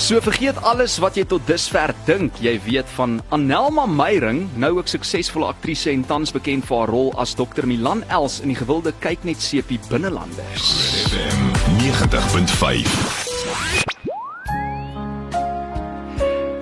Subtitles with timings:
[0.00, 4.88] So vergeet alles wat jy tot dusver dink jy weet van Anelma Meyering, nou ook
[4.88, 8.96] suksesvolle aktrise en tans bekend vir haar rol as Dr Milan Els in die gewilde
[9.04, 10.72] kyknet sepie Binnelanders.
[11.12, 11.50] FM
[11.84, 13.19] 90.5.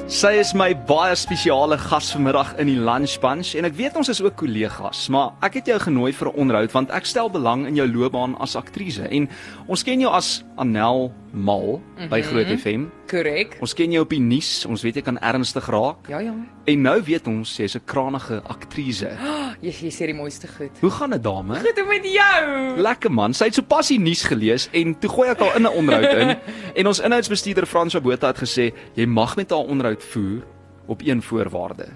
[0.09, 4.09] Sy is my baie spesiale gas vanmiddag in die Lunch Bunch en ek weet ons
[4.09, 7.67] is ook kollegas, maar ek het jou genooi vir 'n onderhoud want ek stel belang
[7.69, 9.29] in jou loopbaan as aktrise en
[9.69, 12.09] ons ken jou as Anel Mal mm -hmm.
[12.09, 12.89] by Groot FM.
[13.07, 13.59] Korrek.
[13.61, 16.09] Ons ken jou op die nuus, ons weet jy kan ernstig raak.
[16.09, 16.33] Ja ja.
[16.69, 19.09] En nou weet ons jy's 'n krangige aktrise.
[19.65, 20.71] Jy jy sê die mooiste goed.
[20.81, 21.57] Hoe gaan dit, dame?
[21.57, 22.77] Goed met jou.
[22.77, 23.35] Lekker man.
[23.35, 26.37] Sy het sopas die nuus gelees en toe gooi ek haar in 'n onderhoud in
[26.79, 30.45] en ons inhoudsbestuurder Frans Botha het gesê jy mag met haar onderhoud voer
[30.87, 31.89] op een voorwaarde.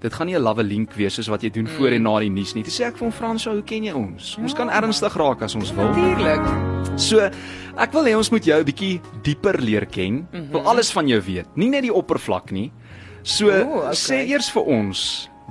[0.00, 2.30] Dit gaan nie 'n lawwe link wees soos wat jy doen voor en na die
[2.30, 2.64] nuus nie.
[2.64, 4.36] Toe sê ek vir hom Frans, hoe ken jy ons?
[4.40, 5.88] Ons kan ernstig raak as ons wil.
[5.88, 6.98] Natuurlik.
[6.98, 7.30] So,
[7.76, 10.26] ek wil hê ons moet jou 'n bietjie dieper leer ken.
[10.32, 10.50] Mhm.
[10.50, 12.72] Wil alles van jou weet, nie net die oppervlak nie.
[13.26, 13.98] So, Ooh, okay.
[13.98, 15.00] sê eers vir ons,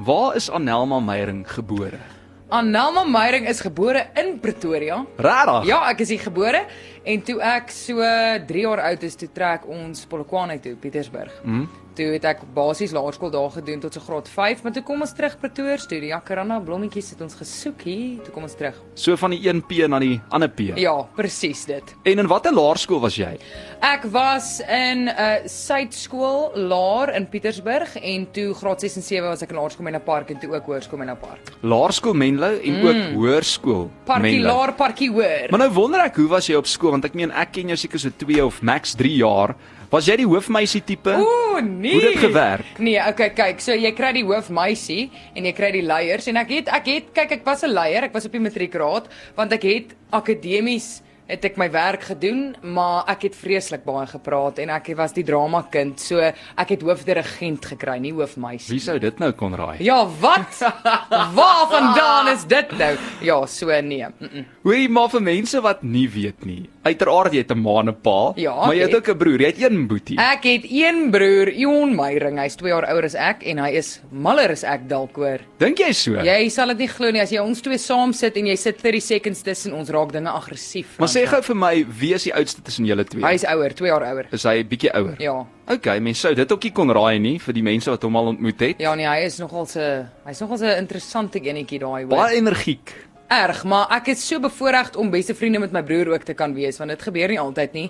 [0.08, 2.00] waar is Anelma Meyering gebore?
[2.48, 5.02] Annelma Meyering is gebore in Pretoria.
[5.20, 5.68] Regtig?
[5.68, 6.62] Ja, ek is hier gebore
[7.06, 8.02] en toe ek so
[8.50, 11.34] 3 jaar oud is, toe trek ons Polokwane toe, Pietersburg.
[11.44, 11.68] Mm.
[11.96, 15.14] Toe het ek basies laerskool daar gedoen tot so graad 5, maar toe kom ons
[15.16, 16.00] terug Pretoria toe.
[16.04, 18.76] Die Jacaranda blommetjies het ons gesoek hier, toe kom ons terug.
[19.00, 20.74] So van die een P na die ander P.
[20.76, 21.94] Ja, presies dit.
[22.04, 23.32] En in watter laerskool was jy?
[23.80, 29.30] Ek was in 'n uh, Suidskool Laar in Pietersburg en toe graad 6 en 7
[29.30, 31.54] was ek in Laerskool Menlo Park en toe ook Hoërskool Menlo Park.
[31.62, 32.88] Laerskool Menlo en mm.
[32.88, 34.56] ook hoërskool Parkie Menlo.
[34.56, 35.48] Laar, Parkie Hoër.
[35.50, 37.80] Maar nou wonder ek, hoe was jy op skool want ek meen ek ken jou
[37.80, 39.56] seker so 2 of max 3 jaar.
[39.92, 41.14] Was jy die hoofmeisie tipe?
[41.14, 41.94] Ooh, nee.
[41.94, 42.80] Hoe het dit gewerk?
[42.84, 46.54] Nee, okay, kyk, so jy kry die hoofmeisie en jy kry die leiers en ek
[46.58, 49.64] het ek het kyk ek was 'n leier, ek was op die matriekraad want ek
[49.64, 54.92] het akademies het ek my werk gedoen, maar ek het vreeslik baie gepraat en ek
[54.98, 58.76] was die drama kind, so ek het hoofdirigent gekry, nie hoofmeisie.
[58.76, 59.82] Wie sou dit nou kon raai?
[59.84, 60.62] Ja, wat?
[61.40, 62.94] Waar vandaan is dit nou?
[63.26, 64.06] Ja, so nee.
[64.06, 64.46] Mm -mm.
[64.64, 66.70] Hoorie, maar vir mense wat nie weet nie.
[66.86, 69.00] Uiteraard jy het 'n ma en 'n pa, Ja, maar jy het het.
[69.00, 69.40] ook 'n broer.
[69.42, 70.18] Jy het een boetie.
[70.20, 72.38] Ek het een broer, Ion Meyring.
[72.40, 75.40] Hy's 2 jaar ouer as ek en hy is maller as ek dalk hoor.
[75.58, 76.12] Dink jy so?
[76.22, 78.78] Jy sal dit nie glo nie as jy ons twee saam sit en jy sit
[78.82, 80.98] 30 seconds tussen ons raak dinge aggressief.
[81.00, 83.24] Maar sê gou vir my, wie is die oudste tussen julle twee?
[83.24, 84.26] Hy's ouer, 2 jaar ouer.
[84.32, 85.16] is hy bietjie ouer.
[85.20, 85.46] Ja.
[85.68, 88.28] Okay, mense sou dit ook nie kon raai nie vir die mense wat hom al
[88.28, 88.76] ontmoet het.
[88.80, 92.10] Ja nee, hy is nogal se hy's nogal 'n interessante enetjie daai hoor.
[92.10, 92.94] Baie energiek.
[93.28, 96.54] Erg, maar ek is so bevoorreg om beste vriende met my broer ook te kan
[96.54, 97.88] wees want dit gebeur nie altyd nie.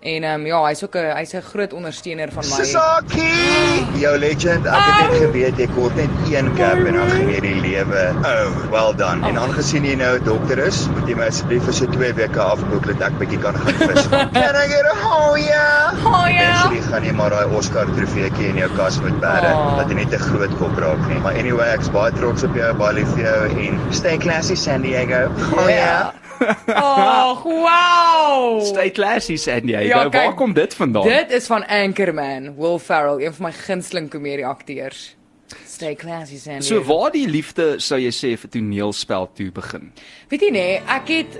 [0.00, 2.64] En ehm um, ja, hy's ook 'n hy's 'n groot ondersteuner van my.
[2.64, 3.32] Sasaki,
[3.98, 4.66] jou legend.
[4.66, 8.04] Ek het net geweet jy kort net een cap en dan jy die lewe.
[8.22, 9.26] Oh, well done.
[9.26, 12.40] En aangesien jy nou 'n dokter is, moet jy my asseblief vir so 2 weke
[12.40, 14.06] afboek dat ek bietjie kan gaan vis.
[14.38, 15.92] Can I get a oh yeah?
[16.06, 16.50] Oh ja.
[16.62, 19.76] Actually gaan jy maar daai Oscar trofeetjie in jou kas moet bære Oh.
[19.78, 21.18] dat jy net 'n groot kop raak nie.
[21.18, 24.82] Maar anyway, ek's baie trots op jou, baie lief vir jou en stay classy San
[24.82, 25.26] Diego.
[25.56, 26.10] Oh yeah.
[26.38, 28.60] Ag, wow.
[28.64, 29.86] Stay classy sê jy.
[29.88, 31.08] Ja, nou, waar kom dit vandaan?
[31.08, 35.16] Dit is van Anchorman, Will Ferrell, een van my gunsteling komedie akteurs.
[35.66, 36.66] Stay classy Sandy.
[36.66, 39.92] So waar die liefde sou jy sê vir toneelspel toe begin?
[40.28, 41.38] Weet jy nee, ek het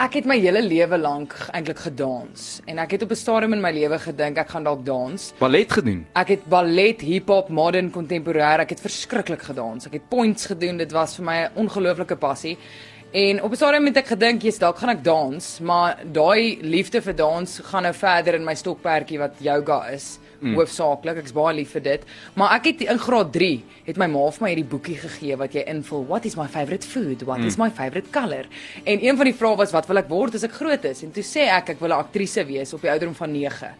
[0.00, 3.60] ek het my hele lewe lank eintlik gedans en ek het op 'n stadium in
[3.60, 5.32] my lewe gedink ek gaan dalk dans.
[5.38, 6.06] Ballet gedoen.
[6.14, 9.86] Ek het ballet, hip-hop, modern, kontemporêr, ek het verskriklik gedans.
[9.86, 10.76] Ek het points gedoen.
[10.76, 12.58] Dit was vir my 'n ongelooflike passie.
[13.10, 17.02] En op 'n stadium het ek gedink, "Jy's dalk gaan ek dans," maar daai liefde
[17.02, 20.18] vir dans gaan nou verder in my stokperdjie wat yoga is.
[20.38, 20.54] Mm.
[20.54, 22.02] Hoofsaaklik, ek's baie lief vir dit.
[22.34, 25.52] Maar ek het in graad 3 het my ma vir my hierdie boekie gegee wat
[25.52, 26.06] jy invul.
[26.06, 27.22] What is my favorite food?
[27.22, 27.46] What mm.
[27.46, 28.46] is my favorite color?
[28.84, 31.02] En een van die vrae was wat wil ek word as ek groot is?
[31.02, 33.74] En toe sê ek ek wil 'n aktrise wees op die ouderdom van 9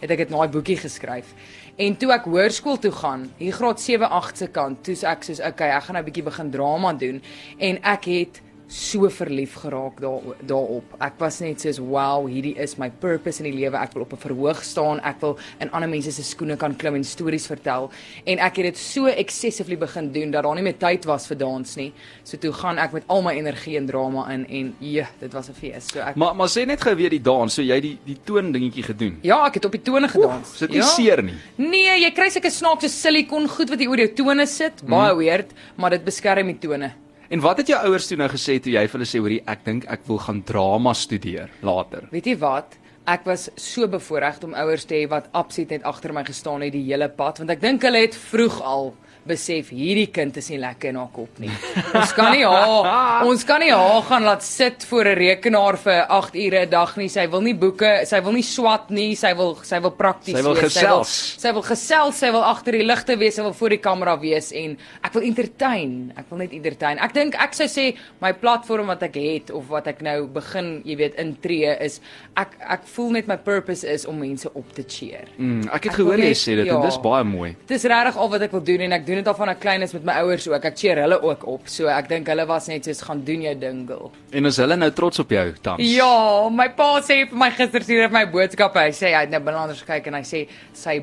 [0.00, 1.34] het ek dit na 'n boekie geskryf.
[1.76, 5.40] En toe ek hoërskool toe gaan, hier graad 7 8 se kant, toe's ek soos
[5.40, 7.22] okay, ek gaan nou 'n bietjie begin drama doen
[7.58, 10.84] en ek het so verlief geraak daar daarop.
[11.00, 13.76] Ek was net soos wow, hierdie is my purpose in die lewe.
[13.78, 15.00] Ek wil op 'n verhoog staan.
[15.04, 17.90] Ek wil in ander mense se skoene kan klim en stories vertel.
[18.26, 21.36] En ek het dit so excessively begin doen dat daar nie meer tyd was vir
[21.36, 21.92] dans nie.
[22.24, 25.48] So toe gaan ek met al my energie in drama in en ja, dit was
[25.48, 25.86] 'n fees.
[25.92, 28.52] So ek Maar maar sê net gou weer die dans, so jy die die toon
[28.52, 29.18] dingetjie gedoen.
[29.22, 30.52] Ja, ek het op die tone gedans.
[30.52, 30.84] Is dit nie ja.
[30.84, 31.34] seer nie?
[31.56, 34.82] Nee, jy kry seker snaakse silikon goed wat jy oor jou tone sit.
[34.84, 35.18] Baie Mhm.
[35.18, 36.92] weird, maar dit beskerm die tone.
[37.28, 39.64] En wat het jou ouers toe nou gesê toe jy vir hulle sê hoorie ek
[39.66, 42.06] dink ek wil gaan drama studeer later?
[42.14, 42.78] Weet jy wat?
[43.06, 46.74] ek was so bevoorreg om ouers te hê wat absoluut net agter my gestaan het
[46.74, 48.90] die hele pad want ek dink hulle het vroeg al
[49.26, 51.50] besef hierdie kind is nie lekker in haar kop nie.
[51.94, 56.06] Ons kan nie haar ons kan nie haar gaan laat sit voor 'n rekenaar vir
[56.08, 57.08] 8 ure 'n dag nie.
[57.08, 60.42] Sy wil nie boeke, sy wil nie swat nie, sy wil sy wil prakties Sy
[60.42, 60.72] wil wees.
[60.72, 61.34] Sy wil, gesels.
[61.38, 64.52] sy wil gesels, sy wil agter die ligte wees, sy wil voor die kamera wees
[64.52, 66.12] en ek wil entertain.
[66.16, 66.98] Ek wil net entertain.
[66.98, 70.82] Ek dink ek sou sê my platform wat ek het of wat ek nou begin,
[70.84, 72.00] jy weet, intree is
[72.36, 75.28] ek ek voel net my purpose is om mense op te cheer.
[75.38, 76.74] Mm, ek het Ek gehoor jy sê dit ja.
[76.76, 77.56] en dis baie mooi.
[77.66, 79.84] Dis regtig al wat ek wil doen en ek doen dit al van ek klein
[79.86, 80.64] is met my ouers ook.
[80.68, 81.68] Ek cheer hulle ook op.
[81.70, 84.12] So ek dink hulle was net soos gaan doen jou ding, girl.
[84.36, 85.82] En is hulle nou trots op jou tans?
[85.96, 88.86] Ja, my pa sê vir my gister stuur hy my boodskappe.
[88.88, 90.46] Hy sê hy het nou binnelanders gekyk en hy sê
[90.76, 91.00] sy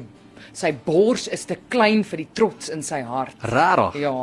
[0.54, 3.38] sy bors is te klein vir die trots in sy hart.
[3.50, 3.96] Rarig.
[4.04, 4.14] Ja.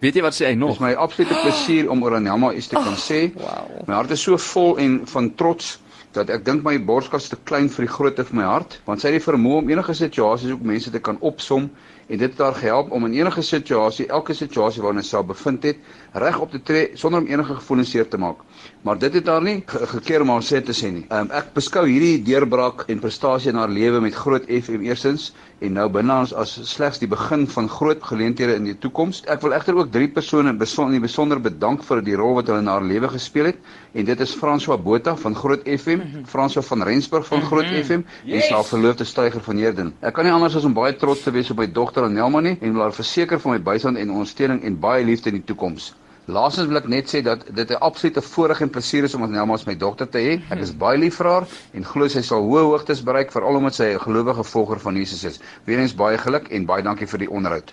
[0.00, 0.78] Weet jy wat sê hy nog?
[0.78, 3.28] is my absolute plesier om oor Anelma iets te kan sê.
[3.36, 3.68] wow.
[3.88, 5.78] My hart is so vol en van trots
[6.16, 9.10] dat ek dink my borskas te klein vir die grootte van my hart, want sy
[9.10, 11.68] het die vermoë om enige situasies ook mense te kan opsom
[12.10, 15.78] en dit het haar gehelp om in enige situasie, elke situasie waarin sy bevind het,
[16.18, 18.42] reg op te tree sonder om enige gevoelens seer te maak.
[18.82, 21.04] Maar dit het haar nie ge- gekeer om haar sê te sê nie.
[21.12, 25.30] Um, ek beskou hierdie deurbraak en prestasie in haar lewe met groot FM eerstens
[25.60, 29.22] en nou binne ons as slegs die begin van groot geleenthede in die toekoms.
[29.28, 32.62] Ek wil egter ook drie persone beson in besonder bedank vir die rol wat hulle
[32.64, 33.58] in haar lewe gespeel het
[33.92, 38.42] en dit is François Botha van Groot FM, François van Rensburg van Groot FM en
[38.48, 39.92] sy verloofde Stryger van Heerden.
[40.00, 42.56] Ek kan nie anders as om baie trots te wees op my dogter Anelma nie
[42.60, 45.94] en wil haar verseker van my bystand en ondersteuning en baie liefde in die toekoms.
[46.30, 49.54] Laastens wil ek net sê dat dit 'n absolute voorreg en plesier is om Anelma
[49.54, 50.40] as my dogter te hê.
[50.50, 53.74] Ek is baie lief vir haar en glo sy sal hoë hoogtes bereik veral omdat
[53.74, 55.40] sy 'n gelowige volger van Jesus is.
[55.66, 57.72] Weerens baie geluk en baie dankie vir die onderhoud.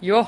[0.00, 0.26] Jo.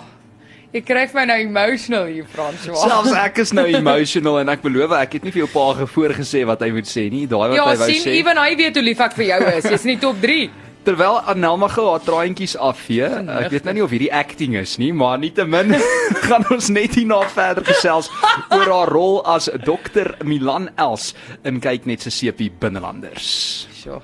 [0.72, 2.76] Ek kry my nou emotional hier, François.
[2.76, 6.44] Selfs ek is nou emotional en ek beloof ek het nie vir jou pa gevoorgesê
[6.44, 7.26] wat hy moet sê nie.
[7.26, 8.18] Daai wat Ja, hy wou sien, sê.
[8.20, 9.64] ewen hy weet hoe lief ek vir jou is.
[9.64, 10.50] Jy's in die top 3.
[10.88, 14.88] Terwyl Anelma gou haar traantjies afvee, ek weet nou nie of hierdie acting is nie,
[14.96, 15.74] maar nietemin
[16.30, 18.08] gaan ons net hierna verder gesels
[18.48, 21.10] oor haar rol as Dr Milan Els
[21.44, 23.28] in kyk net se sepie binnelanders.
[23.76, 24.00] Sjoe.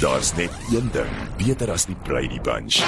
[0.00, 2.82] Daar's net een ding beter as die Brady Bunch.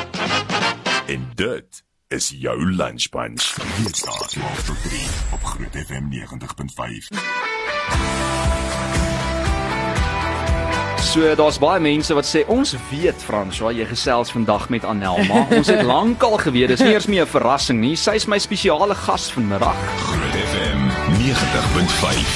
[1.06, 3.54] En dit is jou lunch bunch.
[3.78, 5.06] Hier staan 12 tot 3
[5.38, 7.14] op Groot FM 90.5.
[11.06, 15.44] So daar's baie mense wat sê ons weet François, jy gesels vandag met Anelma.
[15.54, 17.94] Ons het lankal geweet, dis nie eers meer 'n verrassing nie.
[17.94, 19.78] Sy's my spesiale gas vanmiddag.
[20.02, 20.80] Groot FM
[21.22, 22.34] 90.5.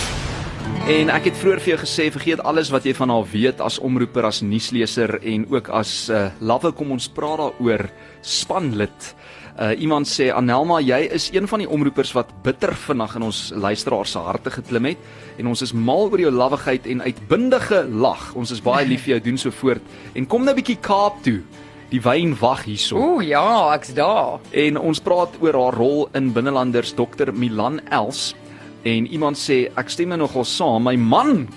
[0.86, 3.78] En ek het vroeër vir jou gesê, vergeet alles wat jy van haar weet as
[3.78, 7.90] omroeper, as nuusleser en ook as uh, lawwe kom ons praat daaroor
[8.22, 9.14] spanlid.
[9.60, 13.40] Uh, iemand sê Anelma, jy is een van die omroepers wat bitter vinnig in ons
[13.52, 15.02] luisteraars se harte geklim het
[15.36, 18.30] en ons is mal oor jou lawwigheid en uitbundige lag.
[18.40, 21.20] Ons is baie lief vir jou doen so voort en kom nou 'n bietjie Kaap
[21.22, 21.42] toe.
[21.90, 22.96] Die wyn wag hierso.
[22.96, 24.40] Ooh ja, ek's daar.
[24.50, 28.34] En ons praat oor haar rol in Binnelanders Dr Milan Els
[28.82, 31.48] en iemand sê ek stem nou nogal saam my man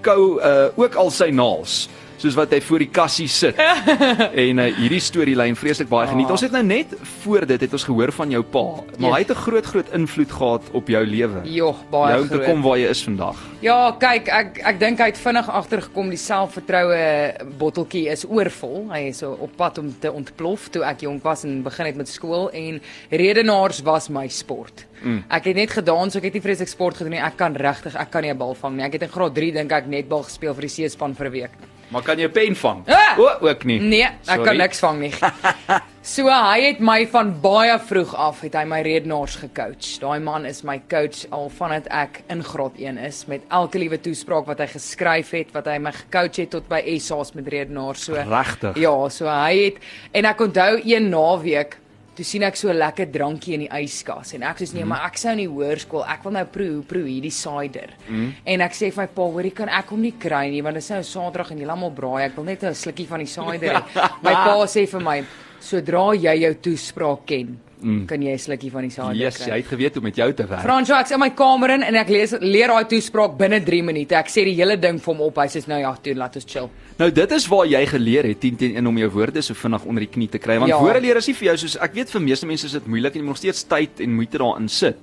[0.00, 1.90] kou uh, ook al sy naels
[2.20, 3.56] soos wat hy voor die kassie sit.
[4.44, 6.26] en uh, hierdie storielyn vreeslik baie geniet.
[6.28, 6.32] Ah.
[6.36, 8.64] Ons het nou net voor dit het ons gehoor van jou pa,
[8.98, 9.14] maar Ja.
[9.16, 11.40] hy het 'n groot groot invloed gehad op jou lewe.
[11.48, 12.44] Joh, baie Jou te groot.
[12.44, 13.36] kom waar jy is vandag.
[13.60, 18.86] Ja, kyk, ek ek dink hy het vinnig agtergekom die selfvertroue botteltjie is oorvol.
[18.90, 21.96] Hy is so op pad om te ontplof toe ek jonk was en begin het
[21.96, 22.80] met skool en
[23.10, 24.86] redenaars was my sport.
[25.02, 25.24] Mm.
[25.30, 27.20] Ek het net gedans, ek het nie vreeslik sport gedoen nie.
[27.20, 28.84] Ek kan regtig, ek kan nie 'n bal vang nie.
[28.84, 31.50] Ek het in graad 3 dink ek netbal gespeel vir die C-span vir 'n week.
[31.90, 32.82] Maar kan jy 'n pen vang?
[32.88, 33.18] Ah!
[33.18, 33.80] O, ook nie.
[33.80, 34.44] Nee, ek Sorry.
[34.44, 35.12] kan niks vang nie.
[36.00, 39.98] So hy het my van baie vroeg af het hy my redenaars gecoach.
[40.00, 43.98] Daai man is my coach al vandat ek in graad 1 is met elke liewe
[44.00, 48.06] toespraak wat hy geskryf het, wat hy my gecoach het tot by SA's met redenaars.
[48.08, 48.80] So Regtig?
[48.80, 49.76] Ja, so hy het
[50.16, 51.76] en ek onthou een naweek
[52.14, 55.06] Toe sien ek so 'n lekker drankie in die yskas en ek sê nee, maar
[55.06, 57.94] ek sou in die hoërskool, ek wil nou proe, proe hierdie cider.
[58.08, 58.34] Mm.
[58.44, 60.82] En ek sê vir my pa, hoorie kan ek hom nie kry nie want dit
[60.82, 63.74] is nou Saterdag en jy almal braai, ek wil net 'n slukkie van die cider
[63.74, 63.82] hê.
[64.26, 65.24] my pa sê vir my,
[65.60, 68.06] sodra jy jou toespraak ken, mm.
[68.06, 69.48] kan jy 'n slukkie van die cider Yes, kry.
[69.50, 70.62] jy het geweet hoe met jou te werk.
[70.62, 74.14] Fransjo, ek's in my kamer in en ek lees leer daai toespraak binne 3 minute.
[74.14, 75.36] Ek sê die hele ding vir hom op.
[75.36, 76.70] Hy sê nou ja, toe laat ons chill.
[76.98, 79.84] Nou dit is waar jy geleer het 10 teen 1 om jou woorde so vinnig
[79.84, 80.76] onder die knie te kry want ja.
[80.76, 80.82] Ja.
[80.82, 83.14] woorde leer is nie vir jou soos ek weet vir meeste mense is dit moeilik
[83.14, 84.96] en jy moet nog steeds tyd en moeite daarin sit.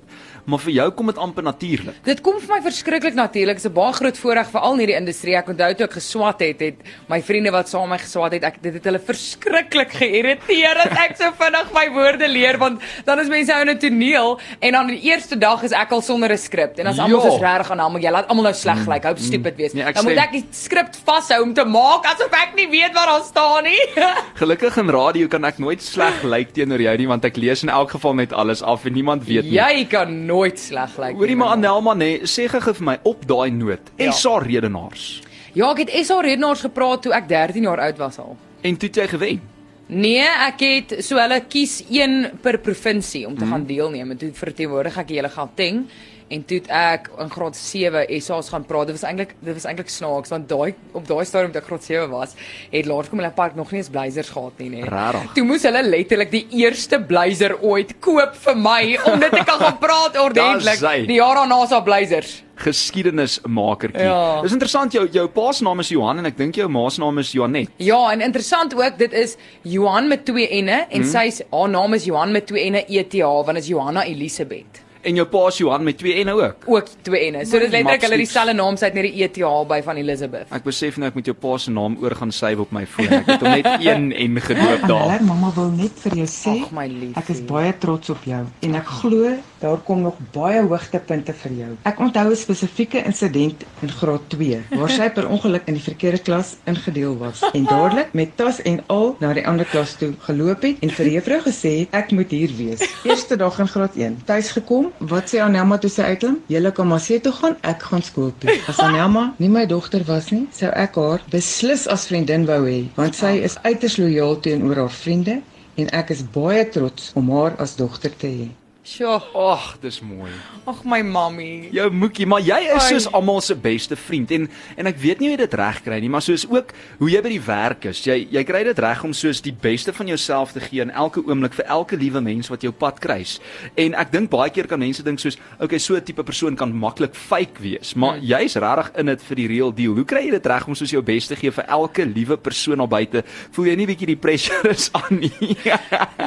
[0.48, 1.96] Maar vir jou kom dit amper natuurlik.
[2.08, 3.56] Dit kom vir my verskriklik natuurlik.
[3.60, 5.34] Dit is 'n baie groot voorreg veral in hierdie industrie.
[5.36, 6.76] Ek onthou toe ek geswat het, het
[7.08, 10.92] my vriende wat saam met my geswat het, ek dit het hulle verskriklik geïrriteer dat
[11.04, 14.72] ek so vinnig my woorde leer want dan is mense nou in 'n toneel en
[14.72, 17.30] dan die eerste dag is ek al sonder 'n skrip en as almal Ja.
[17.30, 19.72] soos regtig aan almal jy laat almal nou sleg lyk, hou stupid wees.
[19.74, 23.06] Nee, dan moet ek die skrip vashou om te maak asof ek nie weet wat
[23.06, 23.80] daar staan nie.
[24.40, 27.68] Gelukkig in radio kan ek nooit sleg lyk teenoor jou nie want ek lees in
[27.68, 29.52] elk geval net alles af en niemand weet nie.
[29.58, 31.14] jy kan nooit sleg lyk.
[31.16, 31.64] Hoorie nie, maar man.
[31.64, 33.80] Anelma nê, sê gou vir my op daai noot.
[33.98, 34.12] Ja.
[34.12, 35.22] SA redenaars.
[35.54, 38.36] Ja, ek het SA redenaars gepraat toe ek 13 jaar oud was al.
[38.62, 39.40] En toe het jy gewen.
[39.88, 43.50] Nee, ek het so hulle kies een per provinsie om te Mhm.
[43.52, 45.86] gaan deelneem en toe verteenwoordig ek die hele Gauteng
[46.30, 48.86] en toe ek in graad 7 SA's gaan praat.
[48.90, 51.84] Dit was eintlik dit was eintlik snaaks want daai op daai stadium toe ek graad
[51.84, 52.34] 7 was,
[52.70, 54.84] het Laerskool Park nog nie eens blazers gehad nie, nee.
[54.84, 55.32] Rarig.
[55.34, 59.58] Toe moes hulle letterlik die eerste blazer ooit koop vir my om dit te kan
[59.58, 60.80] gaan praat ordentlik.
[60.80, 61.06] Daar.
[61.08, 62.42] Die jaar daarna sa blazers.
[62.58, 64.02] Geskiedenismakertjie.
[64.02, 64.40] Ja.
[64.42, 67.00] Dis interessant jou jou pa se naam is Johan en ek dink jou ma se
[67.02, 67.70] naam is Joanet.
[67.82, 71.08] Ja, en interessant ook, dit is Johan met twee N'e en Mhm.
[71.08, 73.14] sy haar naam is Johan met twee N'e ETH,
[73.46, 74.82] want is Johanna Elisabeth.
[75.02, 76.64] En jou pa is Johan met twee N'e ook.
[76.66, 77.44] Ook twee N'e.
[77.46, 79.38] So dit letterlik hulle dieselfde naam het net die ETH
[79.68, 80.48] by van Elizabeth.
[80.54, 83.12] Ek besef nou ek moet jou pa se naam oor gaan save op my foon.
[83.20, 85.04] Ek het hom net een en gedoop daar.
[85.04, 87.14] Annelie, mamma wil net vir jou sê, Ag, my liefie.
[87.20, 91.54] ek is baie trots op jou en ek glo daar kom nog baie hoogtepunte vir
[91.62, 91.70] jou.
[91.88, 96.18] Ek onthou 'n spesifieke insident in graad 2 waar sy per ongeluk in die verkeerde
[96.22, 100.62] klas ingedeel was en dadelik met tas en al na die ander klas toe geloop
[100.62, 102.80] het en vir die juffrou gesê het ek moet hier wees.
[103.04, 106.38] Eerste dag in graad 1, tuis gekom, wat sê Anelma toe sy uitklim?
[106.52, 108.54] Julle kan maar see toe gaan, ek gaan skool toe.
[108.70, 112.80] As Anelma nie my dogter was nie, sou ek haar beslis as vriendin wou hê,
[112.96, 115.40] want sy is uiters lojaal teenoor haar vriende
[115.78, 118.48] en ek is baie trots om haar as dogter te hê.
[118.88, 120.30] Sjoe, Ag, dis mooi.
[120.68, 121.68] ag my mammie.
[121.76, 122.88] Jou moekie, maar jy is Ai.
[122.94, 124.46] soos almal se beste vriend en
[124.80, 127.20] en ek weet nie hoe jy dit reg kry nie, maar soos ook hoe jy
[127.24, 128.00] by die werk is.
[128.06, 131.20] Jy jy kry dit reg om soos die beste van jouself te gee in elke
[131.20, 133.34] oomblik vir elke liewe mens wat jou pad kruis.
[133.76, 136.72] En ek dink baie keer kan mense dink soos, okay, so 'n tipe persoon kan
[136.72, 138.24] maklik fake wees, maar Hmm.
[138.24, 139.94] jy's regtig in dit vir die real deal.
[139.94, 142.78] Hoe kry jy dit reg om soos jou bes te gee vir elke liewe persoon
[142.78, 143.22] daar buite?
[143.52, 145.56] Voel jy nie bietjie die pressure is aan nie?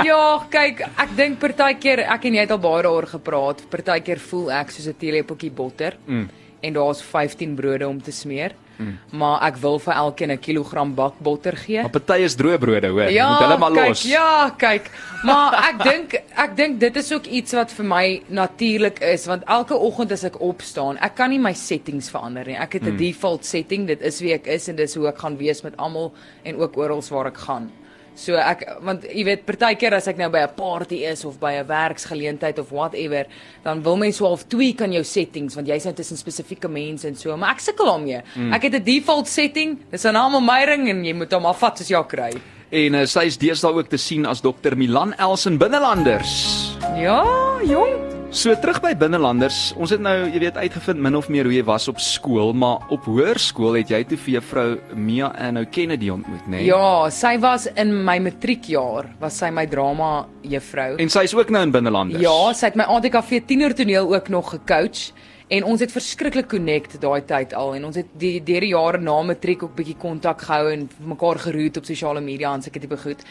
[0.05, 3.63] Ja, kyk, ek dink partykeer ek en jy het al baie daaroor gepraat.
[3.69, 5.97] Partykeer voel ek soos 'n teelepeltjie botter.
[6.05, 6.29] Mm.
[6.61, 8.51] En daar's 15 brode om te smeer.
[8.77, 8.97] Mm.
[9.11, 11.81] Maar ek wil vir elkeen 'n kilogram bakbotter gee.
[11.81, 13.09] maar party is droë brode, hoor.
[13.11, 14.03] Ja, Moet hulle maar kyk, los.
[14.03, 14.89] Ja, kyk.
[15.23, 19.43] Maar ek dink ek dink dit is ook iets wat vir my natuurlik is want
[19.45, 22.55] elke oggend as ek opstaan, ek kan nie my settings verander nie.
[22.57, 22.97] Ek het 'n Hmm.
[22.97, 26.13] default setting, dit is wie ek is en dis hoe ek gaan wees met almal
[26.43, 27.71] en ook oral waar ek gaan.
[28.15, 31.53] So ek want jy weet partykeer as ek nou by 'n party is of by
[31.59, 33.25] 'n werksgeleentheid of whatever,
[33.63, 37.07] dan wil mense so half tweak aan jou settings want jy's nou tussen spesifieke mense
[37.07, 38.21] en so, maar ek sukkel daarmee.
[38.33, 38.53] Hmm.
[38.53, 41.45] Ek het 'n default setting, dis 'n naam op my ring en jy moet hom
[41.45, 42.31] afvat soos jy kry.
[42.71, 46.77] En uh, sy is deesdae ook te sien as Dr Milan Elsen Binnelanders.
[46.95, 47.25] Ja,
[47.63, 48.10] jong.
[48.31, 51.65] So terug by Binnelanders, ons het nou, jy weet, uitgevind min of meer hoe jy
[51.67, 56.45] was op skool, maar op hoërskool het jy toe vir juffrou Mia Anno Kennedy ontmoet,
[56.45, 56.61] né?
[56.61, 56.69] Nee?
[56.69, 60.95] Ja, sy was in my matriekjaar, was sy my drama juffrou.
[61.03, 62.23] En sy is ook nou in Binnelanders.
[62.23, 65.09] Ja, sy het my ATKV tienertoneel ook nog gecoach
[65.51, 69.03] en ons het verskriklik connect daai tyd al en ons het die deur die jare
[69.03, 73.03] na matriek ook bietjie kontak gehou en mekaar geroet op sosiale media en sulke tipe
[73.03, 73.27] goed.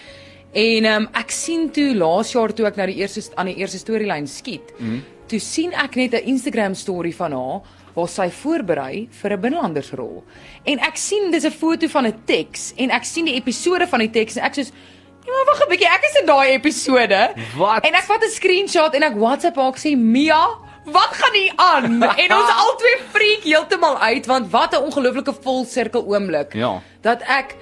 [0.52, 3.78] En um, ek sien toe laas jaar toe ek nou die eerste aan die eerste
[3.78, 5.02] storielyn skiet, mm.
[5.30, 7.60] toe sien ek net 'n Instagram storie van haar
[7.94, 10.24] waar sy voorberei vir 'n binnelandersrol.
[10.64, 14.00] En ek sien dis 'n foto van 'n teks en ek sien die episode van
[14.00, 14.72] die teks en ek soos
[15.20, 17.34] Ja, maar wag 'n bietjie, ek is in daai episode.
[17.56, 17.84] Wat?
[17.84, 20.48] En ek vat 'n screenshot en ek WhatsApp haar ek sê Mia,
[20.84, 22.02] wat gaan hier aan?
[22.24, 26.54] en ons albei freak heeltemal uit want wat 'n ongelooflike volsirkel oomblik.
[26.54, 26.82] Ja.
[27.02, 27.56] Dat ek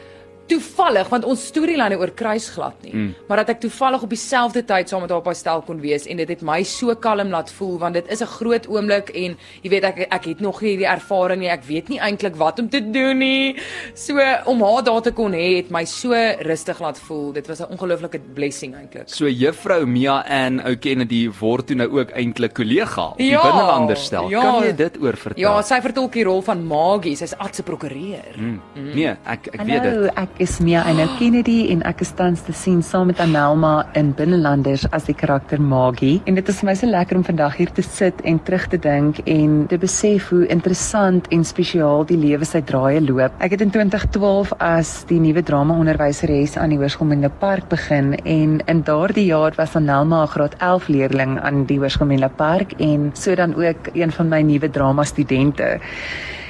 [0.49, 3.15] toevallig want ons storielyne oor kruis glad nie, mm.
[3.29, 6.07] maar dat ek toevallig op dieselfde tyd saam met haar op haar stel kon wees
[6.07, 9.37] en dit het my so kalm laat voel want dit is 'n groot oomblik en
[9.63, 12.59] jy weet ek ek het nog nie die ervaring nie, ek weet nie eintlik wat
[12.59, 13.57] om te doen nie.
[13.95, 17.33] So om haar daar te kon hê het my so rustig laat voel.
[17.33, 19.09] Dit was 'n ongelooflike blessing eintlik.
[19.09, 24.05] So juffrou Mia Ann Kennedy word toe nou ook eintlik kollega op die Ja, Binnelanders
[24.05, 24.29] stel.
[24.31, 24.41] ja.
[24.41, 25.43] Kan jy dit oor vertel?
[25.43, 28.37] Ja, sy vertolk die rol van Maggie, sy's arts prokureur.
[28.37, 28.61] Mm.
[28.95, 30.13] Nee, ek ek weet Hallo, dit.
[30.17, 34.13] ek is Mia Anno Kennedy en ek is tans te sien saam met Anelma in
[34.15, 36.21] Binnelanders as die karakter Maggie.
[36.31, 38.79] En dit is vir my so lekker om vandag hier te sit en terug te
[38.79, 43.35] dink en te besef hoe interessant en spesiaal die lewe sy draaie loop.
[43.43, 48.61] Ek het in 2012 as die nuwe drama-onderwyseres aan die Hoërskool Menlo Park begin en
[48.71, 53.11] in daardie jaar was Anelma 'n graad 11 leerling aan die Hoërskool Menlo Park en
[53.15, 55.81] so dan ook een van my nuwe drama studente.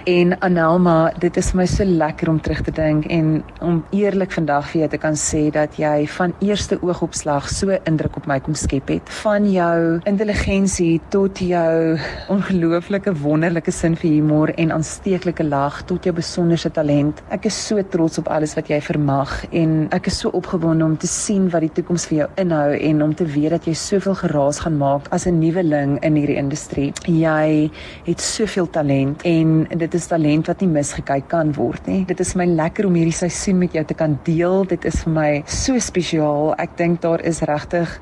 [0.05, 4.33] En Anelma, dit is vir my so lekker om terug te dink en om eerlik
[4.33, 8.39] vandag vir jou te kan sê dat jy van eerste oogopslag so indruk op my
[8.45, 9.11] kom skep het.
[9.23, 11.99] Van jou intelligensie tot jou
[12.31, 17.23] ongelooflike wonderlike sin vir humor en aansteeklike lag tot jou besonderse talent.
[17.35, 20.97] Ek is so trots op alles wat jy vermag en ek is so opgewonde om
[20.97, 24.19] te sien wat die toekoms vir jou inhou en om te weet dat jy soveel
[24.23, 26.93] geraas gaan maak as 'n nuweling in hierdie industrie.
[27.07, 27.71] Jy
[28.05, 32.05] het soveel talent en dit is talent wat nie misgekyk kan word nie.
[32.07, 34.65] Dit is my lekker om hierdie seisoen met jou te kan deel.
[34.69, 36.55] Dit is vir my so spesiaal.
[36.59, 37.99] Ek dink daar is regtig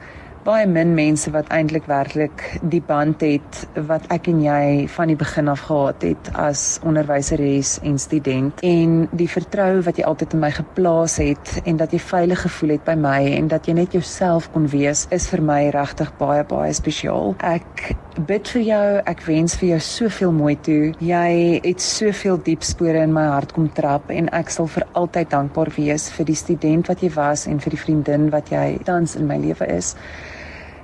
[0.47, 5.19] baie min mense wat eintlik werklik die band het wat ek en jy van die
[5.19, 10.45] begin af gehad het as onderwyseres en student en die vertroue wat jy altyd in
[10.45, 13.97] my geplaas het en dat jy veilig gevoel het by my en dat jy net
[13.99, 17.35] jouself kon wees is vir my regtig baie baie spesiaal.
[17.43, 17.97] Ek
[18.31, 20.95] bid vir jou, ek wens vir jou soveel mooi toe.
[21.05, 25.35] Jy het soveel diep spore in my hart kom trap en ek sal vir altyd
[25.35, 29.19] dankbaar wees vir die student wat jy was en vir die vriendin wat jy tans
[29.19, 29.97] in my lewe is.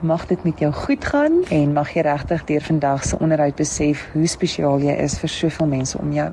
[0.02, 4.02] Mag dit met jou goed gaan en mag jy regtig deur vandag se onderhoud besef
[4.12, 6.28] hoe spesiaal jy is vir soveel mense om jou.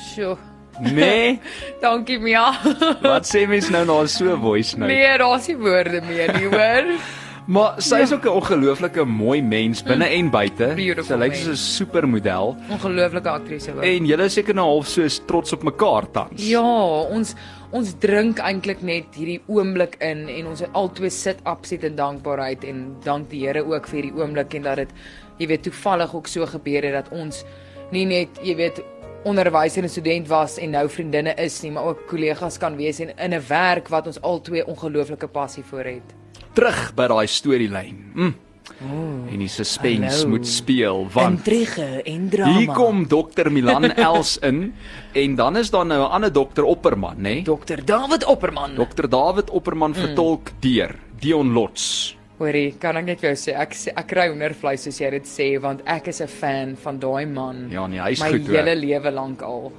[0.00, 0.36] Sjoe.
[0.80, 1.36] Nee,
[1.84, 2.46] Dankie Mia.
[3.04, 4.90] wat sê mens nou na so 'n voice note?
[4.92, 6.90] Nee, daar's nie woorde meer nie, hoor.
[7.46, 10.72] Maar sy is ook 'n ongelooflike mooi mens binne en buite.
[10.74, 13.82] Beautiful Sy lyk soos 'n supermodel Ongelooflike aktrise hoor.
[13.84, 16.40] en julle is seker nou half so trots op mekaar tans.
[16.48, 16.64] Ja,
[17.12, 17.34] ons
[17.74, 22.84] ons drink eintlik net hierdie oomblik in en ons albei sit absoluut in dankbaarheid en
[23.02, 24.92] dank die Here ook vir hierdie oomblik en dat dit
[25.40, 27.42] jy weet toevallig ook so gebeur het dat ons
[27.90, 28.78] nie net jy weet
[29.24, 33.10] onderwyser en student was en nou vriendinne is nie, maar ook kollegas kan wees en
[33.16, 36.14] in 'n werk wat ons albei ongelooflike passie vir het.
[36.52, 38.12] Terug by daai storielyn.
[38.14, 38.34] Mm.
[38.82, 40.28] Oh, en die suspense hallo.
[40.28, 42.58] moet speel want Intrige en drama.
[42.58, 44.72] hier kom dokter Milan Els in
[45.12, 47.20] en dan is daar nou 'n ander dokter Opperman, nê?
[47.20, 47.42] Nee?
[47.44, 47.84] Dr.
[47.84, 48.74] David Opperman.
[48.74, 49.94] Dokter David Opperman Mm.
[50.00, 52.16] vertolk deur Dion Lots.
[52.38, 55.60] Hoorie, kan ek net vir jou sê ek ek kry hoendervleis soos jy dit sê
[55.60, 57.68] want ek is 'n fan van daai man.
[57.70, 58.56] Ja, nee, hy's my goed, hoor.
[58.56, 59.72] hele lewe lank al.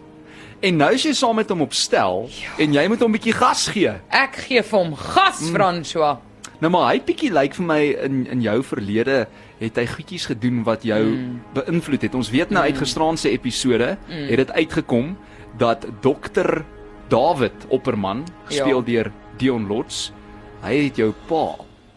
[0.61, 2.63] En nou is jy saam met hom op stel Ja.
[2.63, 3.91] en jy moet hom 'n bietjie gas gee.
[4.09, 5.53] Ek gee vir hom gas, mm.
[5.55, 6.17] François.
[6.63, 9.25] Nou maar hy bietjie lyk vir my in in jou verlede
[9.59, 11.41] het hy goedjies gedoen wat jou mm.
[11.53, 12.15] beïnvloed het.
[12.15, 14.27] Ons weet nou uit gisteraand se episode mm.
[14.31, 15.15] het dit uitgekom
[15.57, 16.65] dat dokter
[17.11, 18.85] David Opperman gespeel Ja.
[18.85, 20.11] deur Dion Lots,
[20.63, 21.55] hy het jou pa.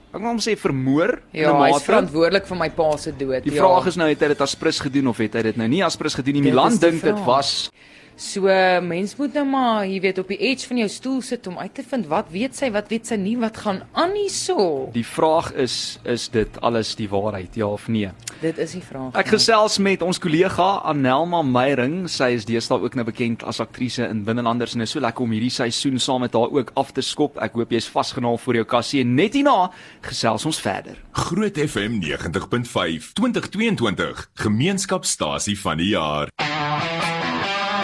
[0.09, 1.85] Ek wil hom sê vermoor in Ja, 'n hy's mate.
[1.85, 3.43] verantwoordelik vir my pa se dood.
[3.45, 3.63] Die ja.
[3.63, 5.85] vraag is nou het hy dit as prins gedoen of het hy dit nou nie
[5.85, 6.43] as prins gedoen nie?
[6.43, 7.71] Milan dink dit was
[8.19, 8.51] So
[8.83, 11.71] mens moet nou maar, jy weet, op die edge van jou stoel sit om uit
[11.75, 14.89] te vind wat weet sy, wat weet sy nie, wat gaan aan hierso.
[14.93, 18.11] die vraag is is dit alles die waarheid ja of nee?
[18.43, 19.15] Dit is die vraag.
[19.19, 22.09] Ek gesels met ons kollega Anelma Meyring.
[22.11, 25.35] Sy is deesdae ook nou bekend as aktrise in Binnelanders en is so lekker om
[25.35, 27.39] hierdie seisoen saam met haar ook af te skop.
[27.43, 29.71] Ek hoop jy's vasgenaal vir jou kassie en net hierna
[30.07, 30.99] gesels ons verder.
[31.13, 36.35] Groot FM 90.5 2022 Gemeenskapstasie van die jaar.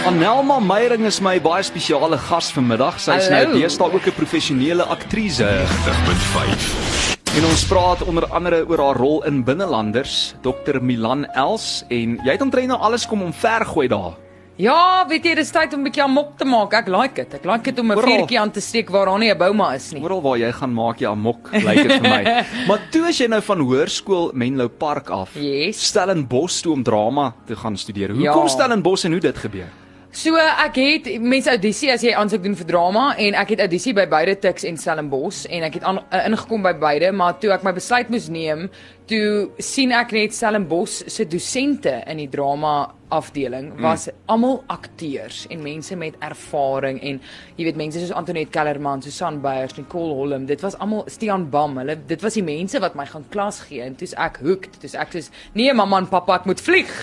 [0.05, 2.99] Anelma Meyring is my baie spesiale gas vanmiddag.
[3.01, 5.45] Sy is nou deesdae ook 'n professionele aktrise.
[5.45, 12.19] 90.5 En ons praat onder andere oor haar rol in Binnelanders, Dr Milan Els en
[12.25, 14.13] jy het omtrent nou alles kom omvergooi daar.
[14.57, 16.73] Ja, weet jy, dis tyd om 'n bietjie amok te maak.
[16.75, 17.35] Ek like dit.
[17.35, 19.91] Ek like dit om 'n vuurtjie aan te steek waar daar nie 'n bouma is
[19.93, 20.03] nie.
[20.03, 22.45] Oral waar jy gaan maak jy amok, lyk dit vir my.
[22.69, 25.87] maar toe as jy nou van hoërskool Menlo Park af, Yes.
[25.87, 28.11] Stellenbosch toe om drama te gaan studeer.
[28.11, 28.47] Hoe Ja.
[28.49, 29.69] Stellenbosch en hoe dit gebeur?
[30.15, 33.91] So ek het mense audisie as jy aansoek doen vir drama en ek het audisie
[33.99, 37.51] by beide Tuks en Stellenbosch en ek het aan, uh, ingekom by beide maar toe
[37.51, 38.69] ek my besluit moes neem
[39.11, 44.21] toe sien ek net Stellenbosch se dosente in die drama afdeling was mm.
[44.37, 47.19] almal akteurs en mense met ervaring en
[47.59, 51.75] jy weet mense soos Antoinette Kellerman, Susan Beyers, Nicole Holm, dit was almal Stian Bam,
[51.83, 54.95] hulle dit was die mense wat my gaan klas gee en toe's ek hooked, toe's
[54.95, 56.95] ek soos nee mamma en pappa ek moet vlieg.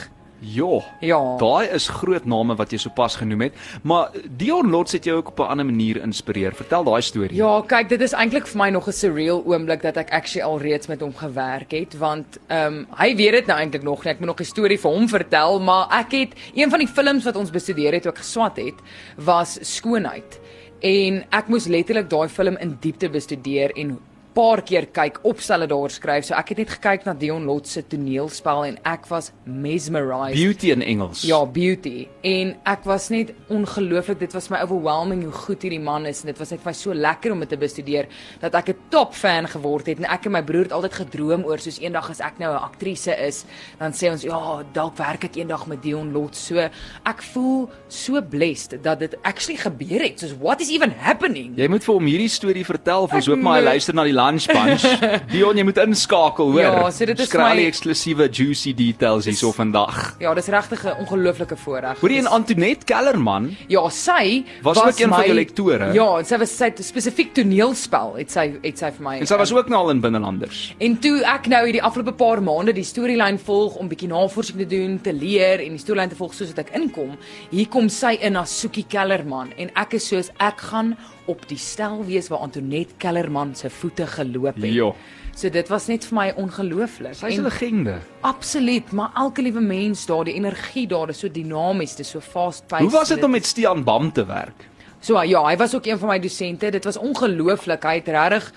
[0.42, 0.82] Jo.
[1.06, 1.20] Ja.
[1.38, 5.28] Daai is groot name wat jy sopas genoem het, maar Dion Lots het jou ook
[5.28, 6.56] op 'n ander manier inspireer.
[6.56, 7.36] Vertel daai storie.
[7.36, 10.60] Ja, kyk, dit is eintlik vir my nog 'n surreal oomblik dat ek actually al
[10.60, 14.12] reeds met hom gewerk het want ehm um, hy weet dit nou eintlik nog nie.
[14.14, 17.24] Ek moet nog 'n storie vir hom vertel, maar ek het een van die films
[17.24, 18.76] wat ons bestudeer het, ook geswat het,
[19.18, 20.40] was Skoonheid.
[20.80, 24.00] En ek moes letterlik daai film in diepte bestudeer en
[24.36, 26.26] paar keer kyk, opstelle daar skryf.
[26.28, 30.38] So ek het net gekyk na Dion Lot se toneelspel en ek was mesmerized.
[30.40, 31.24] Beauty in Engels.
[31.28, 32.08] Ja, beauty.
[32.28, 34.22] En ek was net ongelooflik.
[34.22, 36.76] Dit was my overwhelming hoe goed hierdie man is en dit was net vir my
[36.78, 38.08] so lekker om dit te bestudeer
[38.42, 41.46] dat ek 'n top fan geword het en ek en my broer het altyd gedroom
[41.46, 43.46] oor soos eendag as ek nou 'n aktrise is,
[43.80, 46.36] dan sê ons ja, dalk werk ek eendag met Dion Lot.
[46.36, 50.20] So ek voel so blessed dat dit actually gebeur het.
[50.20, 51.58] Soos what is even happening?
[51.58, 54.14] Jy moet vir hom hierdie storie vertel vir ons hoop maar hy luister na die
[54.22, 54.86] lunch bunch.
[55.34, 56.62] Dion, jy moet inskakel, hoor.
[56.62, 60.16] Ja, so dit is Skry my- eksklusiewe juicy details hierso vandag.
[60.22, 62.00] Ja, dis regtig 'n ongelooflike voorreg.
[62.02, 65.94] Hoorie en Antoinette Kellerman, Ja, sy Was ook een van jou lektore?
[65.94, 69.18] Ja, sy was sy spesifiek toneelspel het sy het sy vir my.
[69.20, 70.74] en sy was ehm, ook nou al in binnelanders.
[70.80, 74.68] En toe ek nou hierdie afgelope paar maande die storielyn volg om bietjie navorsing te
[74.68, 77.18] doen, te leer en die storielyn te volg soos wat ek inkom,
[77.52, 81.58] hier kom sy in as Soekie Kellerman en ek is soos ek gaan op die
[81.58, 84.74] stel wees waar Antoinette Kellerman se voete geloop het.
[84.74, 84.94] Ja.
[85.36, 87.14] So dit was net vir my ongelooflik.
[87.16, 88.00] Sy's 'n legende.
[88.22, 92.20] Absoluut, maar elke liewe mens daar, die energie daar, is so dinamies, dit is so
[92.20, 92.84] fast-paced.
[92.84, 94.70] Hoe was dit Dit om met Stian Bam te werk?
[95.00, 96.70] So ja, hy was ook een van my dosente.
[96.70, 97.84] Dit was ongelooflik.
[97.84, 98.54] Hy het regtig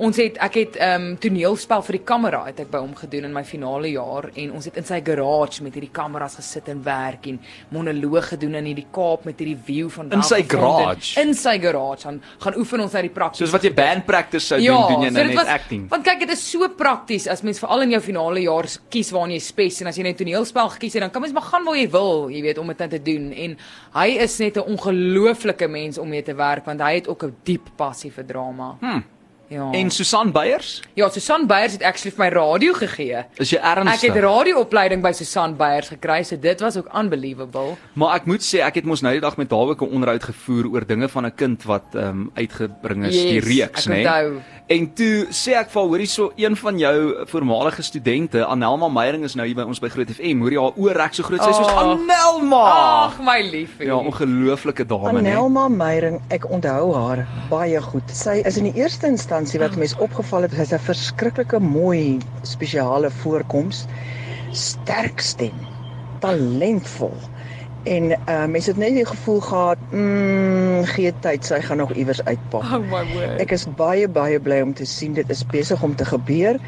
[0.00, 3.28] ons het ek het ehm um, toneelspel vir die kamera het ek by hom gedoen
[3.28, 6.80] in my finale jaar en ons het in sy garage met hierdie kameras gesit en
[6.84, 7.40] werk en
[7.74, 11.12] monoloog gedoen in hierdie Kaap met hierdie view van In sy garage?
[11.20, 12.08] In sy garage.
[12.08, 13.44] Dan gaan oefen ons uit die prakties.
[13.44, 15.84] Soos wat jy band practice sou doen, doen jy nou net acting.
[15.92, 19.30] Want kyk, dit is so prakties as mens veral in jou finale jaar kies waar
[19.30, 21.78] jy spes en as jy net toneelspel gekies het, dan kan mens maar gaan waar
[21.78, 23.30] jy wil, jy weet, om dit net te doen.
[23.46, 23.56] En
[24.00, 27.36] hy is net 'n ongelooflike mens om mee te werk want hy het ook 'n
[27.44, 28.76] diep passie vir drama.
[28.80, 29.19] Hm.
[29.50, 29.70] Ja.
[29.74, 30.80] En Susan Beyers?
[30.94, 33.24] ja, Susan Beyers het actually vir my radio gegee.
[33.42, 34.12] Is jy Ek ernstig?
[34.14, 37.74] het radioopleiding by Susan Beyers gekry, so dit was ook unbelievable.
[37.98, 40.22] Maar ek moet sê ek het mos nou die dag met haar ook 'n onderhoud
[40.22, 43.92] gevoer oor dinge van 'n kind wat ehm um, uitgebring is die Yes, reeks, ek
[43.92, 43.98] né?
[44.06, 44.40] onthou.
[44.70, 49.34] En toe sê ek vir hoorie so een van jou voormalige studente, Anelma Meyering is
[49.34, 50.44] nou hier by ons by Groot FM.
[50.44, 51.96] Hoorie haar oë rek so groot, sy sê soos Oh.
[51.96, 52.60] Anelma.
[53.08, 53.88] Ag, my liefie.
[53.88, 55.32] Ja, ongelooflike dame, né?
[55.34, 58.14] Anelma Meyering, ek onthou haar baie goed.
[58.14, 63.10] Sy is in die eerste instansie wat mens opgeval het, sy's 'n verskriklike mooi spesiale
[63.10, 63.86] voorkoms,
[64.54, 65.66] sterk stem,
[66.22, 67.18] talentvol.
[67.82, 72.24] En uh mense het net die gevoel gehad, mm, gee tyd, sy gaan nog iewers
[72.24, 72.62] uitpak.
[72.62, 73.40] Oh my word.
[73.40, 76.60] Ek is baie baie bly om te sien dit is besig om te gebeur.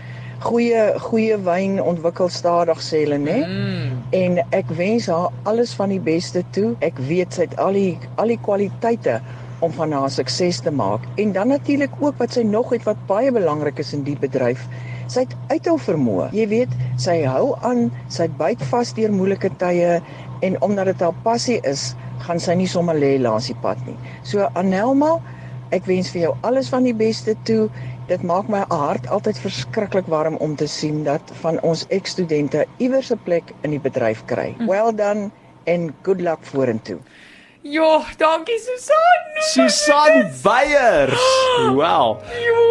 [0.43, 3.39] Goeie goeie wyn ontwikkel stadig sê hulle, né?
[3.47, 4.01] Mm.
[4.17, 6.73] En ek wens haar alles van die beste toe.
[6.81, 9.21] Ek weet sy het al die al die kwaliteite
[9.63, 11.05] om van haar sukses te maak.
[11.15, 14.65] En dan natuurlik ook wat sy nog het wat baie belangrik is in die bedryf.
[15.13, 16.31] Sy het uithou vermoë.
[16.35, 20.01] Jy weet, sy hou aan, sy byt vas deur moeilike tye
[20.43, 21.93] en omdat dit haar passie is,
[22.27, 23.97] gaan sy nie sommer lê langs die pad nie.
[24.27, 25.17] So Anelma,
[25.75, 27.67] ek wens vir jou alles van die beste toe.
[28.11, 33.13] Dit maak my hart altyd verskriklik warm om te sien dat van ons ex-studente iewers
[33.13, 34.55] 'n plek in die bedryf kry.
[34.67, 35.31] Well done
[35.67, 36.99] and good luck vorentoe.
[37.63, 39.21] Ja, dankie Susan.
[39.55, 41.21] Susan Beyers.
[41.79, 42.19] Wow.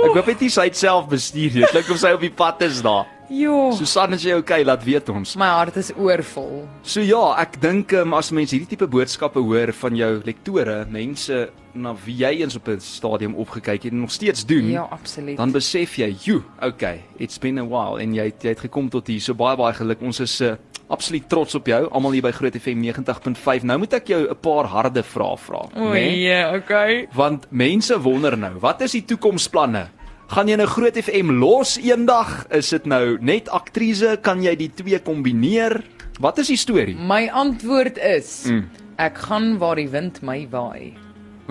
[0.04, 1.54] Ek hoop dit is sy self bestuur.
[1.54, 3.08] Dit klink of sy op die pad is daar.
[3.32, 3.72] Ja.
[3.72, 4.64] Susan, is jy okay?
[4.68, 5.38] Laat weet ons.
[5.40, 6.66] My hart is oorvol.
[6.84, 11.46] So ja, ek dink um, as mense hierdie tipe boodskappe hoor van jou lektore, mense
[11.74, 15.38] na wie jy eens op 'n stadium opgekyk het en nog steeds doen, Ja, absoluut.
[15.38, 18.90] dan besef jy, "Jo, okay, it's been a while en jy het- jy het gekom
[18.90, 19.22] tot hier.
[19.22, 20.02] So baie baie geluk.
[20.02, 20.56] Ons is uh,
[20.90, 23.64] absoluut trots op jou, almal hier by Groot FM 90.5.
[23.64, 27.08] Nou moet ek jou 'n paar harde vrae vra, O, ja, okay.
[27.14, 29.88] Want mense wonder nou, wat is die toekomsplanne?
[30.32, 32.30] Gaan jy nou Groot FM los eendag?
[32.56, 34.14] Is dit nou net aktrise?
[34.24, 35.82] Kan jy die twee kombineer?
[36.24, 36.96] Wat is die storie?
[36.96, 38.70] My antwoord is Mm.
[38.98, 40.94] ek gaan waar die wind my waai.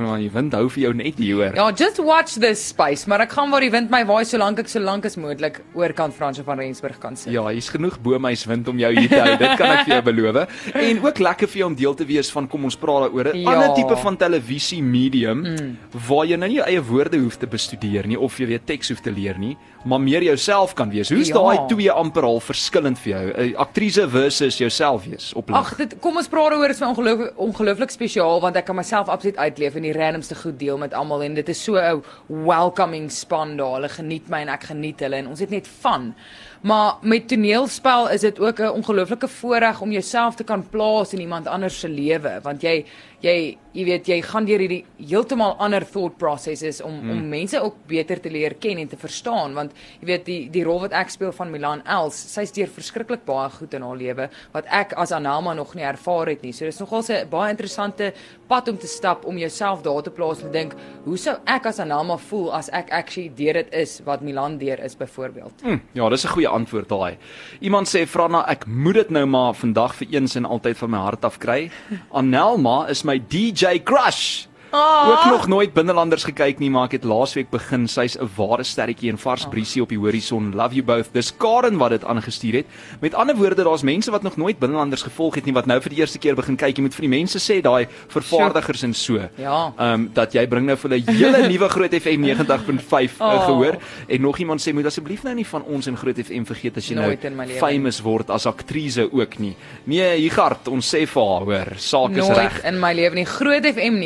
[0.00, 1.54] Maar die wind hou vir jou net hier hoor.
[1.58, 4.68] Ja, just watch this space, maar ek gaan waar die wind my waai solank ek
[4.72, 7.32] solank as moontlik oorkant Fransjo van Rensburg kan sit.
[7.34, 9.36] Ja, hier's genoeg bomeiswind om jou hier te hou.
[9.36, 10.48] Dit kan ek vir jou beloof.
[10.74, 13.38] En ook lekker vir jou om deel te wees van kom ons praat daaroor 'n
[13.42, 13.50] Ja.
[13.52, 15.76] ander tipe van televisie medium mm.
[16.08, 18.88] waar jy nou nie jou eie woorde hoef te bestudeer nie of jy weet teks
[18.88, 21.10] hoef te leer nie, maar meer jouself kan wees.
[21.10, 21.34] Hoe's Ja.
[21.34, 23.32] daai twee amper al verskillend vir jou?
[23.36, 25.56] 'n Aktrise versus jouself wees op lig.
[25.58, 29.08] Ag, dit kom ons praat daaroor, is vir ongelooflik ongelooflik spesiaal want ek kan myself
[29.08, 33.10] absoluut uitleef en die randomste goed deel met almal en dit is so 'n welcoming
[33.10, 33.74] span daar.
[33.74, 36.14] Hulle geniet my en ek geniet hulle en ons het net van.
[36.60, 41.20] Maar met toneelspel is dit ook 'n ongelooflike voorreg om jouself te kan plaas in
[41.20, 42.84] iemand anders se lewe want jy
[43.20, 47.10] jy jy weet jy gaan deur hierdie heeltemal ander thought processes om mm.
[47.10, 50.64] om mense ook beter te leer ken en te verstaan want jy weet die die
[50.64, 54.28] rol wat ek speel van Milan Els sy's deur verskriklik baie goed in haar lewe
[54.52, 58.12] wat ek as Anelma nog nie ervaar het nie so dis nogal 'n baie interessante
[58.48, 61.66] pad om te stap om jouself myself daar te plaas en dink, hoe sou ek
[61.66, 65.62] as Anelma voel as ek actually deur dit is wat Milan deur is byvoorbeeld?
[65.62, 67.16] Hm, ja, dis 'n goeie antwoord daai.
[67.60, 70.98] Iemand sê Franna, ek moet dit nou maar vandag vir eens en altyd van my
[70.98, 71.70] hart af kry.
[72.12, 74.46] Anelma is my DJ crush.
[74.72, 75.08] Oh.
[75.10, 77.88] Ook nog nooit binnelanders gekyk nie, maar ek het laasweek begin.
[77.88, 80.52] Sy's 'n ware sterretjie en vars briesie op die horison.
[80.54, 81.08] Love you both.
[81.12, 82.66] Dis Karen wat dit aangestuur het.
[83.00, 85.90] Met ander woorde, daar's mense wat nog nooit binnelanders gevolg het nie wat nou vir
[85.90, 86.76] die eerste keer begin kyk.
[86.76, 89.18] Jy moet vir die mense sê daai vervaardigers en so.
[89.36, 89.72] Ja.
[89.78, 93.44] Ehm um, dat jy bring nou vir hulle hele nuwe Groot FM 90.5 uh, Oh.
[93.46, 93.76] gehoor
[94.08, 96.88] en nog iemand sê moet asseblief nou nie van ons en Groot FM vergeet as
[96.88, 97.58] jy Nooit nou lewe nie.
[97.58, 99.56] famous word as aktrise ook nie.
[99.84, 102.64] Nee, Higard, ons sê vir haar, hoor, saak is Nooit reg.
[102.64, 103.24] in my lewe nie.
[103.24, 103.98] Groot FM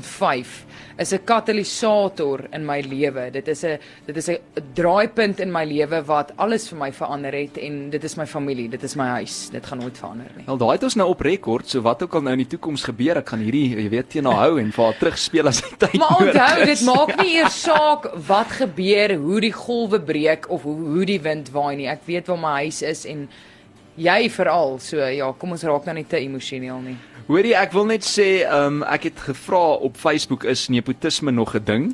[0.00, 0.64] 90.5
[0.98, 3.30] is 'n katalisator in my lewe.
[3.30, 4.38] Dit is 'n dit is 'n
[4.74, 8.68] draaipunt in my lewe wat alles vir my verander het en dit is my familie,
[8.68, 9.48] dit is my huis.
[9.50, 10.44] Dit gaan nooit verander nie.
[10.46, 12.84] Wel, daai het ons nou op rekord, so wat ook al nou in die toekoms
[12.84, 15.76] gebeur, ek gaan hierdie, jy weet, teen haar hou en vir haar terugspeel as hy
[15.78, 20.62] tyd Maar onthou, dit maak nie eers saak wat gebeur, hoe die golwe breek of
[20.62, 21.88] hoe hoe die wind waai nie.
[21.88, 23.28] Ek weet waar my huis is en
[23.96, 24.78] jy veral.
[24.78, 26.96] So ja, kom ons raak nou nie te emosioneel nie.
[27.26, 31.56] Hoorie, ek wil net sê, ehm um, ek het gevra op Facebook is nepotisme nog
[31.58, 31.84] 'n ding?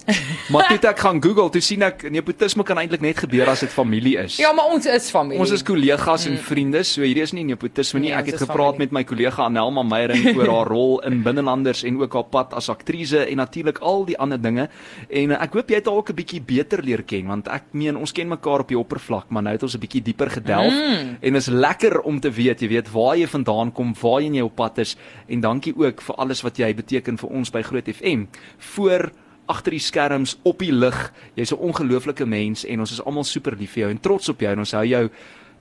[0.52, 3.72] maar toe ek gaan Google, toe sien ek nepotisme kan eintlik net gebeur as dit
[3.72, 4.36] familie is.
[4.36, 5.40] Ja, maar ons is familie.
[5.40, 8.10] Ons is kollegas en vriende, so hierdie is nie nepotisme nie.
[8.10, 8.78] Nee, Ek het gepraat familie.
[8.78, 12.68] met my kollega Anelma Meyering oor haar rol in Binnelanders en ook haar pad as
[12.68, 14.68] aktrise en natuurlik al die ander dinge.
[15.08, 17.72] En uh, ek hoop jy het haar ook 'n bietjie beter leer ken want ek
[17.72, 20.72] meen ons ken mekaar op die oppervlak, maar nou het ons 'n bietjie dieper gedelf
[20.72, 21.16] mm.
[21.22, 24.57] en is lekker om te weet, jy weet waar jy vandaan kom, waarheen jy op
[24.57, 24.96] pad is
[25.28, 28.26] en dankie ook vir alles wat jy beteken vir ons by Groot FM.
[28.59, 29.11] Voor
[29.46, 31.12] agter die skerms op die lig.
[31.35, 34.40] Jy's 'n ongelooflike mens en ons is almal super lief vir jou en trots op
[34.40, 35.11] jou en ons hou jou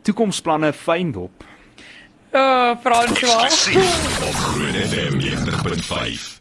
[0.01, 1.43] toekomsplanne fyn dop.
[2.33, 3.43] Oh, François.
[3.43, 6.39] Eksklusief op Groot FM 90.5.